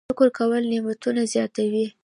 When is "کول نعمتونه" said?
0.37-1.21